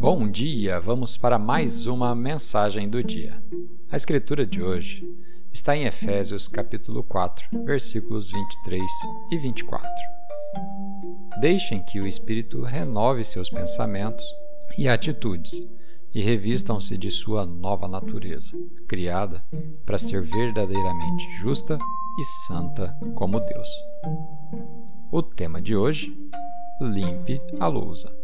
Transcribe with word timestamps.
Bom 0.00 0.30
dia! 0.30 0.78
Vamos 0.78 1.16
para 1.16 1.40
mais 1.40 1.84
uma 1.86 2.14
mensagem 2.14 2.88
do 2.88 3.02
dia. 3.02 3.42
A 3.90 3.96
escritura 3.96 4.46
de 4.46 4.62
hoje 4.62 5.04
está 5.52 5.76
em 5.76 5.86
Efésios 5.86 6.46
capítulo 6.46 7.02
4, 7.02 7.64
versículos 7.64 8.30
23 8.30 8.80
e 9.32 9.38
24. 9.38 9.90
Deixem 11.40 11.82
que 11.82 12.00
o 12.00 12.06
Espírito 12.06 12.62
renove 12.62 13.24
seus 13.24 13.50
pensamentos 13.50 14.24
e 14.78 14.88
atitudes 14.88 15.68
e 16.14 16.22
revistam-se 16.22 16.96
de 16.96 17.10
sua 17.10 17.44
nova 17.44 17.88
natureza, 17.88 18.56
criada 18.86 19.44
para 19.84 19.98
ser 19.98 20.22
verdadeiramente 20.22 21.28
justa 21.40 21.76
e 21.76 22.24
santa 22.46 22.96
como 23.16 23.40
Deus. 23.40 23.68
O 25.10 25.24
tema 25.24 25.60
de 25.60 25.74
hoje: 25.74 26.16
limpe 26.80 27.40
a 27.58 27.66
lousa. 27.66 28.16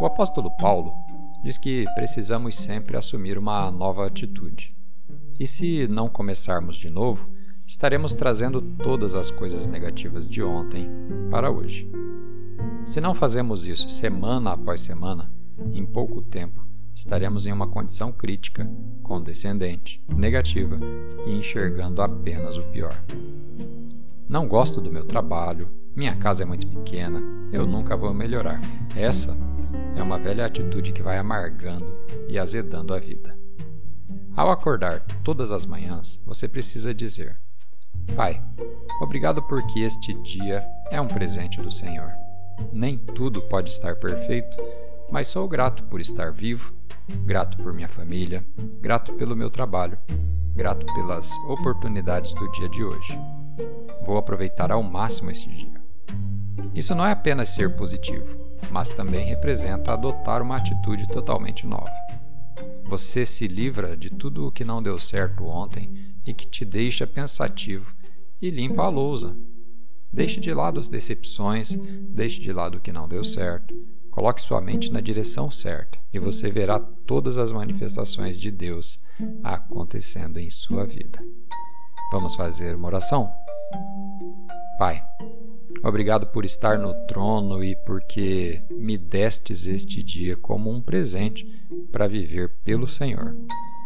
O 0.00 0.06
apóstolo 0.06 0.50
Paulo 0.56 0.92
diz 1.42 1.58
que 1.58 1.84
precisamos 1.94 2.56
sempre 2.56 2.96
assumir 2.96 3.36
uma 3.36 3.70
nova 3.70 4.06
atitude. 4.06 4.74
E 5.38 5.46
se 5.46 5.86
não 5.88 6.08
começarmos 6.08 6.76
de 6.76 6.88
novo, 6.88 7.26
estaremos 7.66 8.14
trazendo 8.14 8.62
todas 8.62 9.14
as 9.14 9.30
coisas 9.30 9.66
negativas 9.66 10.28
de 10.28 10.42
ontem 10.42 10.88
para 11.30 11.50
hoje. 11.50 11.90
Se 12.86 13.00
não 13.00 13.14
fazemos 13.14 13.66
isso 13.66 13.90
semana 13.90 14.52
após 14.52 14.80
semana, 14.80 15.30
em 15.72 15.84
pouco 15.84 16.22
tempo 16.22 16.64
estaremos 16.94 17.46
em 17.46 17.52
uma 17.52 17.66
condição 17.66 18.12
crítica, 18.12 18.70
condescendente, 19.02 20.00
negativa 20.08 20.76
e 21.26 21.32
enxergando 21.32 22.00
apenas 22.00 22.56
o 22.56 22.62
pior. 22.62 22.96
Não 24.28 24.46
gosto 24.46 24.80
do 24.80 24.92
meu 24.92 25.04
trabalho, 25.04 25.66
minha 25.96 26.16
casa 26.16 26.42
é 26.42 26.46
muito 26.46 26.66
pequena, 26.66 27.22
eu 27.52 27.66
nunca 27.66 27.96
vou 27.96 28.12
melhorar. 28.12 28.60
Essa 28.96 29.36
é 29.96 30.02
uma 30.02 30.18
velha 30.18 30.44
atitude 30.44 30.92
que 30.92 31.02
vai 31.02 31.18
amargando 31.18 31.92
e 32.28 32.38
azedando 32.38 32.92
a 32.92 32.98
vida. 32.98 33.38
Ao 34.36 34.50
acordar 34.50 35.00
todas 35.22 35.52
as 35.52 35.64
manhãs, 35.64 36.20
você 36.26 36.48
precisa 36.48 36.92
dizer: 36.92 37.38
Pai, 38.16 38.42
obrigado 39.00 39.42
porque 39.42 39.80
este 39.80 40.12
dia 40.22 40.66
é 40.90 41.00
um 41.00 41.06
presente 41.06 41.60
do 41.60 41.70
Senhor. 41.70 42.10
Nem 42.72 42.98
tudo 42.98 43.42
pode 43.42 43.70
estar 43.70 43.94
perfeito, 43.96 44.56
mas 45.10 45.28
sou 45.28 45.48
grato 45.48 45.84
por 45.84 46.00
estar 46.00 46.32
vivo, 46.32 46.74
grato 47.24 47.56
por 47.56 47.72
minha 47.72 47.88
família, 47.88 48.44
grato 48.80 49.12
pelo 49.12 49.36
meu 49.36 49.50
trabalho, 49.50 49.96
grato 50.54 50.86
pelas 50.94 51.32
oportunidades 51.48 52.34
do 52.34 52.50
dia 52.52 52.68
de 52.68 52.82
hoje. 52.82 53.16
Vou 54.04 54.18
aproveitar 54.18 54.72
ao 54.72 54.82
máximo 54.82 55.30
este 55.30 55.48
dia. 55.48 55.83
Isso 56.74 56.94
não 56.94 57.06
é 57.06 57.12
apenas 57.12 57.50
ser 57.50 57.76
positivo, 57.76 58.36
mas 58.70 58.90
também 58.90 59.26
representa 59.26 59.92
adotar 59.92 60.42
uma 60.42 60.56
atitude 60.56 61.06
totalmente 61.08 61.66
nova. 61.66 61.92
Você 62.86 63.24
se 63.24 63.46
livra 63.46 63.96
de 63.96 64.10
tudo 64.10 64.46
o 64.46 64.52
que 64.52 64.64
não 64.64 64.82
deu 64.82 64.98
certo 64.98 65.44
ontem 65.44 66.14
e 66.26 66.34
que 66.34 66.46
te 66.46 66.64
deixa 66.64 67.06
pensativo 67.06 67.94
e 68.40 68.50
limpa 68.50 68.82
a 68.82 68.88
lousa. 68.88 69.36
Deixe 70.12 70.38
de 70.38 70.52
lado 70.52 70.78
as 70.78 70.88
decepções, 70.88 71.74
deixe 72.08 72.40
de 72.40 72.52
lado 72.52 72.78
o 72.78 72.80
que 72.80 72.92
não 72.92 73.08
deu 73.08 73.24
certo. 73.24 73.74
Coloque 74.10 74.40
sua 74.40 74.60
mente 74.60 74.92
na 74.92 75.00
direção 75.00 75.50
certa 75.50 75.98
e 76.12 76.18
você 76.20 76.50
verá 76.50 76.78
todas 76.78 77.36
as 77.36 77.50
manifestações 77.50 78.38
de 78.38 78.50
Deus 78.50 79.00
acontecendo 79.42 80.38
em 80.38 80.50
sua 80.50 80.86
vida. 80.86 81.18
Vamos 82.12 82.36
fazer 82.36 82.76
uma 82.76 82.86
oração? 82.86 83.32
Pai, 84.78 85.02
Obrigado 85.84 86.28
por 86.28 86.44
estar 86.44 86.78
no 86.78 86.94
trono 87.06 87.62
e 87.62 87.76
porque 87.76 88.58
me 88.70 88.96
destes 88.96 89.66
este 89.66 90.02
dia 90.02 90.34
como 90.36 90.70
um 90.70 90.80
presente 90.80 91.46
para 91.92 92.08
viver 92.08 92.50
pelo 92.64 92.86
Senhor. 92.86 93.36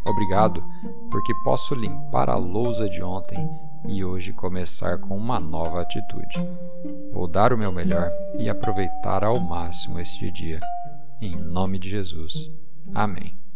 Obrigado 0.07 0.65
porque 1.11 1.35
posso 1.43 1.75
limpar 1.75 2.31
a 2.31 2.37
lousa 2.37 2.89
de 2.89 3.03
ontem 3.03 3.49
e 3.87 4.05
hoje 4.05 4.33
começar 4.33 4.99
com 4.99 5.17
uma 5.17 5.41
nova 5.41 5.83
atitude. 5.83 6.37
Vou 7.13 7.27
dar 7.27 7.53
o 7.53 7.59
meu 7.59 7.73
melhor 7.73 8.11
e 8.39 8.49
aproveitar 8.49 9.25
ao 9.25 9.41
máximo 9.41 9.99
este 9.99 10.31
dia. 10.31 10.61
Em 11.21 11.37
nome 11.37 11.79
de 11.79 11.91
Jesus. 11.91 12.49
Amém. 12.95 13.48